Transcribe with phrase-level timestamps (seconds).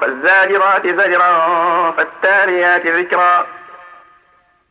[0.00, 1.32] فالزاجرات زجرا
[1.90, 3.46] فالتاليات ذكرا.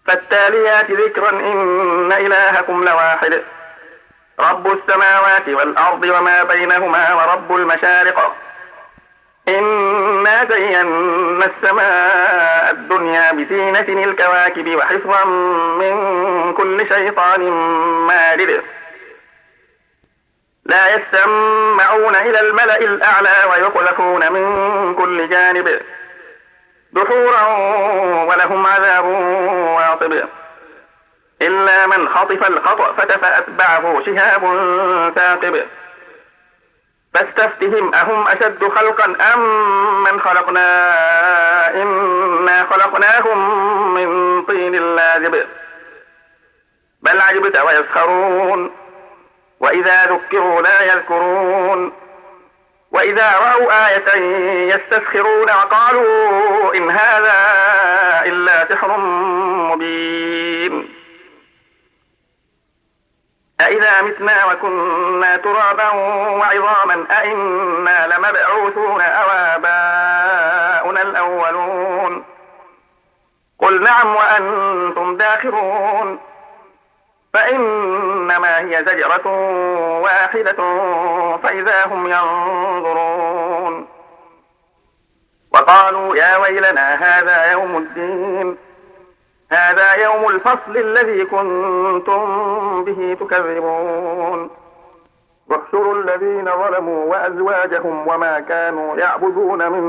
[0.08, 3.44] فالتاليات ذكرا إن إلهكم لواحد.
[4.40, 8.36] رب السماوات والأرض وما بينهما ورب المشارق.
[9.48, 15.26] إنا زينا السماء الدنيا بزينة الكواكب وحفظا
[15.80, 17.42] من كل شيطان
[18.08, 18.64] مارد.
[20.66, 25.82] لا يستمعون إلى الملأ الأعلى ويقذفون من كل جانب.
[26.92, 27.48] دحورا
[28.24, 29.06] ولهم عذاب
[29.76, 30.24] واصب.
[31.42, 34.42] إلا من خطف الخطأ فأتبعه شهاب
[35.16, 35.66] ثاقب.
[37.14, 40.68] فاستفتهم أهم أشد خلقا أم من خلقنا؟
[41.82, 45.48] إنا خلقناهم من طين لازب
[47.02, 48.72] بل عجبت ويسخرون
[49.60, 51.94] وإذا ذكروا لا يذكرون.
[52.92, 54.16] وإذا رأوا آية
[54.76, 57.34] يستسخرون وقالوا إن هذا
[58.26, 58.98] إلا سحر
[59.72, 60.93] مبين.
[63.62, 65.90] أإذا متنا وكنا ترابا
[66.30, 72.24] وعظاما أئنا لمبعوثون أو آباؤنا الأولون
[73.60, 76.20] قل نعم وأنتم داخرون
[77.34, 79.28] فإنما هي زجرة
[80.02, 80.58] واحدة
[81.44, 83.88] فإذا هم ينظرون
[85.52, 88.58] وقالوا يا ويلنا هذا يوم الدين
[89.54, 92.24] هذا يوم الفصل الذي كنتم
[92.84, 94.50] به تكذبون.
[95.50, 99.84] واحشروا الذين ظلموا وأزواجهم وما كانوا يعبدون من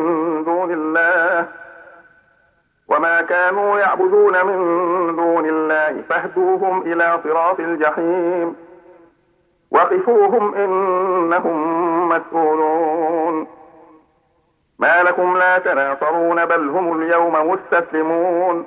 [0.45, 1.47] دون الله.
[2.89, 4.59] وما كانوا يعبدون من
[5.17, 6.03] دون الله.
[6.09, 8.57] فاهدوهم إلى صراط الجحيم.
[9.71, 13.47] وقفوهم إنهم مسؤولون.
[14.79, 18.67] ما لكم لا تناصرون بل هم اليوم مستسلمون.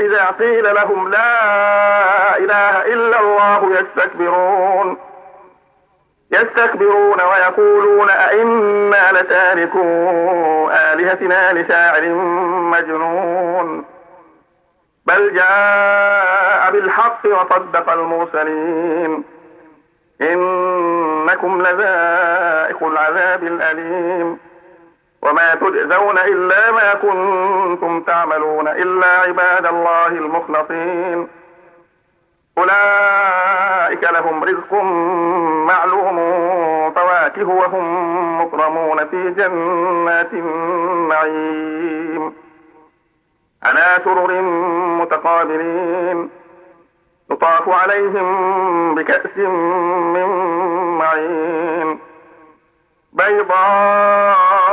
[0.00, 4.98] إذا قيل لهم لا إله إلا الله يستكبرون.
[6.32, 9.84] يستكبرون ويقولون أئنا لتاركو
[10.70, 12.08] آلهتنا لشاعر
[12.74, 13.84] مجنون.
[15.06, 19.24] بل جاء بالحق وصدق المرسلين.
[20.22, 24.49] إنكم لذائق العذاب الأليم.
[25.22, 31.28] وما تجزون إلا ما كنتم تعملون إلا عباد الله المخلصين.
[32.58, 34.74] أولئك لهم رزق
[35.66, 36.16] معلوم
[36.94, 42.32] فواكه وهم مكرمون في جنات النعيم.
[43.62, 44.40] على سرر
[45.00, 46.30] متقابلين.
[47.30, 50.26] يطاف عليهم بكأس من
[50.98, 51.98] معين.
[53.12, 54.49] بيضاء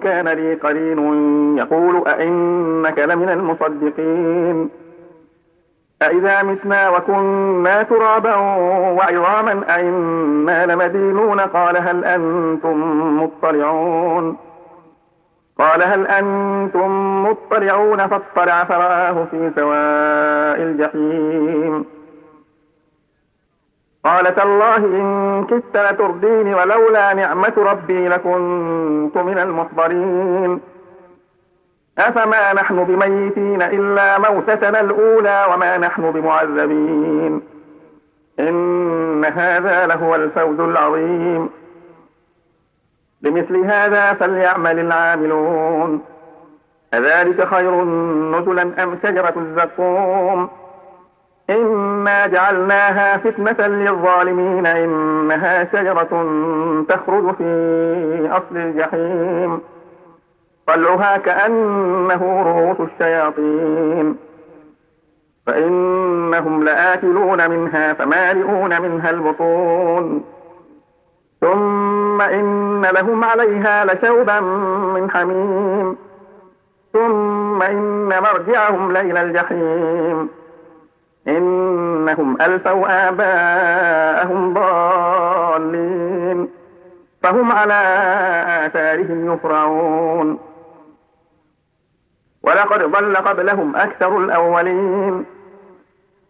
[0.00, 0.98] كان لي قرين
[1.58, 4.70] يقول أئنك لمن المصدقين.
[6.02, 8.34] أإذا متنا وكنا ترابا
[8.96, 11.40] وعظاما أئنا لمدينون.
[11.40, 12.76] قال هل أنتم
[13.22, 14.36] مطلعون؟
[15.58, 16.90] قال هل أنتم
[17.26, 21.99] مطلعون؟ فاطلع فرآه في سواء الجحيم.
[24.04, 30.60] قال تالله إن كدت لترديني ولولا نعمة ربي لكنت من المحضرين.
[31.98, 37.42] أفما نحن بميتين إلا موتتنا الأولى وما نحن بمعذبين.
[38.40, 41.50] إن هذا لهو الفوز العظيم.
[43.22, 46.04] لمثل هذا فليعمل العاملون.
[46.94, 47.84] أذلك خير
[48.34, 50.59] نزلا أم شجرة الزقوم؟
[51.50, 56.26] إنا جعلناها فتنة للظالمين إنها شجرة
[56.88, 59.60] تخرج في أصل الجحيم
[60.66, 64.16] طلعها كأنه رؤوس الشياطين
[65.46, 70.24] فإنهم لآكلون منها فمالئون منها البطون
[71.40, 74.40] ثم إن لهم عليها لشوبا
[74.94, 75.96] من حميم
[76.92, 80.39] ثم إن مرجعهم لإلى الجحيم
[81.28, 86.48] إنهم ألفوا آباءهم ضالين.
[87.22, 87.74] فهم على
[88.66, 90.38] آثارهم يفرعون.
[92.42, 95.24] ولقد ضل قبلهم أكثر الأولين.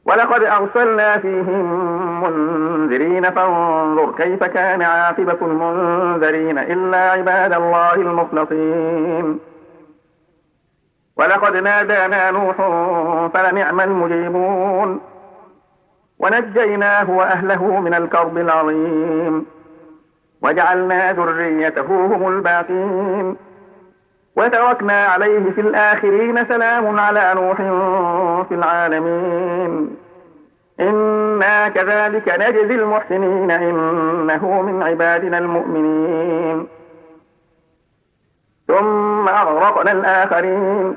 [0.05, 9.50] ولقد أرسلنا فيهم منذرين فانظر كيف كان عاقبة المنذرين إلا عباد الله المخلصين.
[11.21, 12.57] ولقد نادانا نوح
[13.35, 15.01] فلنعم المجيبون.
[16.19, 19.47] ونجيناه وأهله من الكرب العظيم.
[20.43, 23.37] وجعلنا ذريته هم الباقين.
[24.37, 27.57] وتركنا عليه في الآخرين سلام على نوح
[28.49, 29.97] في العالمين.
[30.81, 36.67] إنا كذلك نجزي المحسنين إنه من عبادنا المؤمنين.
[38.69, 40.97] ثم أغرقنا الآخرين.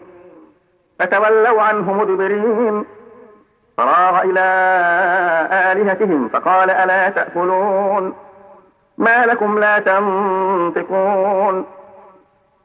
[1.01, 2.85] فتولوا عنه مدبرين.
[3.77, 4.41] فراغ إلى
[5.71, 8.13] آلهتهم فقال ألا تأكلون؟
[8.97, 11.65] ما لكم لا تنطقون.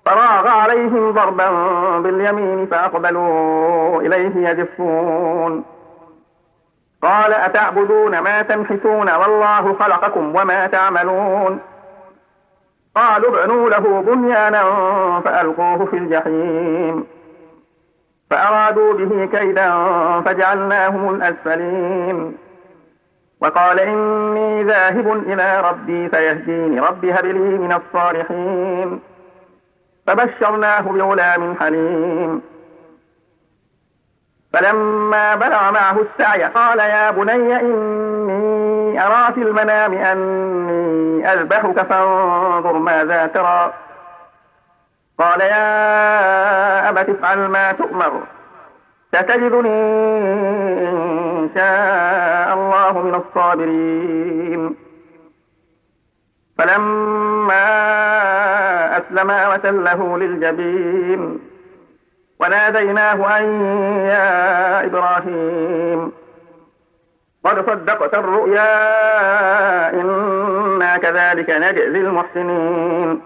[0.06, 1.50] فراغ عليهم ضربا
[1.98, 5.64] باليمين فأقبلوا إليه يزفون
[7.02, 11.60] قال أتعبدون ما تنحتون والله خلقكم وما تعملون.
[12.96, 14.62] قالوا ابنوا له بنيانا
[15.24, 17.15] فألقوه في الجحيم.
[18.30, 19.70] فأرادوا به كيدا
[20.20, 22.36] فجعلناهم الأسفلين.
[23.40, 29.00] وقال إني ذاهب إلى ربي فيهديني ربي هب لي من الصالحين.
[30.06, 32.42] فبشرناه بغلام حليم.
[34.52, 43.26] فلما بلغ معه السعي قال يا بني إني أرى في المنام أني أذبحك فانظر ماذا
[43.26, 43.72] ترى.
[45.18, 48.22] قال يا أبت افعل ما تؤمر.
[49.08, 49.68] ستجدني
[50.88, 54.76] إن شاء الله من الصابرين.
[56.58, 57.66] فلما
[58.98, 61.38] أسلما وتله للجبين
[62.40, 63.44] وناديناه أن
[64.06, 66.12] يا إبراهيم
[67.44, 68.70] قد صدقت الرؤيا
[70.00, 73.25] إنا كذلك نجزي المحسنين.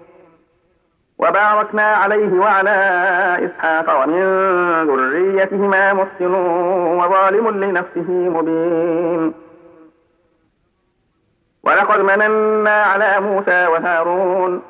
[1.21, 2.77] وباركنا عليه وعلى
[3.45, 4.23] إسحاق ومن
[4.87, 6.33] ذريتهما محسن
[6.99, 9.33] وظالم لنفسه مبين.
[11.63, 14.61] ولقد مننا على موسى وهارون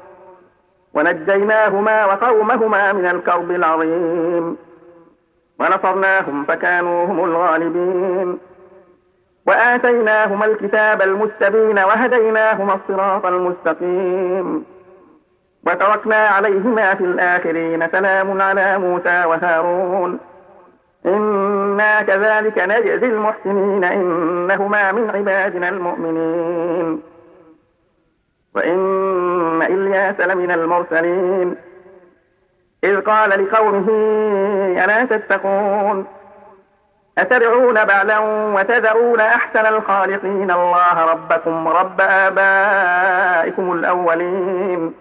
[0.93, 4.57] ونجيناهما وقومهما من الكرب العظيم.
[5.59, 8.39] ونصرناهم فكانوا هم الغالبين.
[9.47, 14.70] وآتيناهما الكتاب المستبين وهديناهما الصراط المستقيم.
[15.67, 17.87] وتركنا عليهما في الآخرين.
[17.91, 20.19] سلام على موسى وهارون.
[21.05, 23.83] إنا كذلك نجزي المحسنين.
[23.83, 27.01] إنهما من عبادنا المؤمنين.
[28.55, 31.55] وإن إلياس لمن المرسلين.
[32.83, 33.89] إذ قال لقومه
[34.83, 36.05] ألا تتقون؟
[37.17, 38.19] أتدعون بعلا
[38.55, 45.00] وتذرون أحسن الخالقين؟ الله ربكم رب آبائكم الأولين.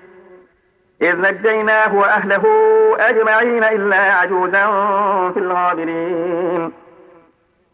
[1.01, 2.45] إذ نجيناه وأهله
[2.99, 4.65] أجمعين إلا عجوزا
[5.33, 6.71] في الغابرين.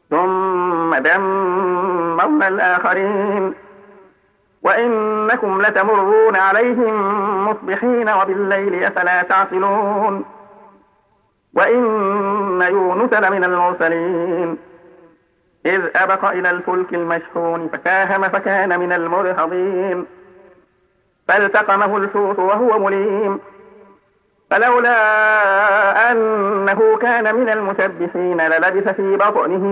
[0.10, 3.54] ثم دمرنا الآخرين.
[4.64, 6.96] وإنكم لتمرون عليهم
[7.50, 10.26] مصبحين وبالليل أفلا تعقلون.
[11.54, 11.82] وإن
[12.62, 14.58] يونس لمن المرسلين.
[15.66, 20.06] إذ أبق إلى الفلك المشحون فكاهم فكان من المرهضين.
[21.28, 23.40] فالتقمه الحوت وهو مليم.
[24.52, 29.66] فلولا أنه كان من المسبحين للبث في بطنه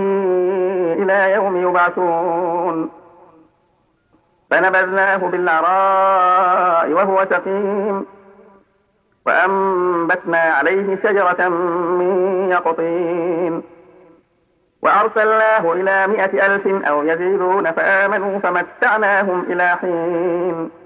[1.04, 2.90] إلى يوم يبعثون.
[4.52, 8.06] فنبذناه بالعراء وهو سقيم.
[9.26, 13.64] وأنبتنا عليه شجرة من يقطين.
[14.82, 20.85] وأرسلناه إلى مائة ألف أو يزيدون فآمنوا فمتعناهم إلى حين.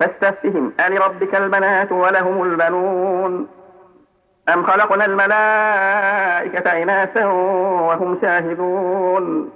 [0.00, 3.48] فاستفتهم ألربك البنات ولهم البنون؟
[4.48, 9.50] أم خلقنا الملائكة إناثا وهم شاهدون؟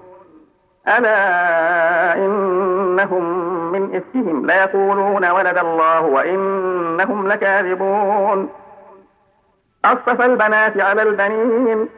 [0.88, 3.24] ألا إنهم
[3.72, 8.48] من إفكهم ليقولون ولد الله وإنهم لكاذبون؟
[9.84, 11.88] أصطفى البنات على البنين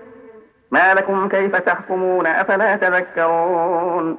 [0.70, 4.18] ما لكم كيف تحكمون أفلا تذكرون؟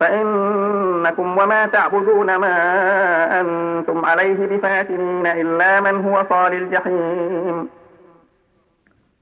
[0.00, 7.68] فإنكم وما تعبدون ما أنتم عليه بفاتنين إلا من هو صال الجحيم.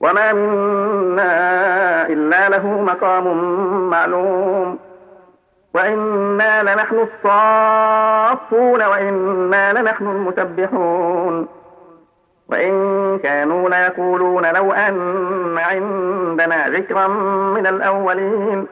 [0.00, 3.38] وما منا إلا له مقام
[3.90, 4.78] معلوم.
[5.74, 11.48] وإنا لنحن الصافون وإنا لنحن المسبحون.
[12.48, 17.06] وإن كانوا ليقولون لو أن عندنا ذكرا
[17.56, 18.66] من الأولين.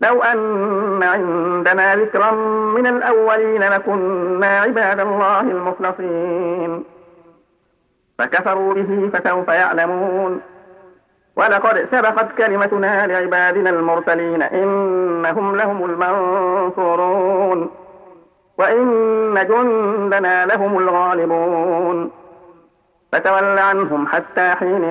[0.00, 2.30] لو أن عندنا ذكرا
[2.76, 6.84] من الأولين لكنا عباد الله المخلصين.
[8.18, 10.40] فكفروا به فسوف يعلمون.
[11.36, 17.70] ولقد سبقت كلمتنا لعبادنا المرسلين إنهم لهم المنصورون.
[18.58, 22.10] وإن جندنا لهم الغالبون.
[23.12, 24.84] فتول عنهم حتى حين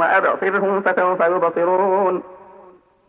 [0.00, 2.22] وأبصرهم فسوف يبصرون.